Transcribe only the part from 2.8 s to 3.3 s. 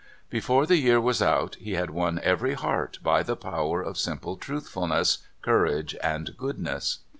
by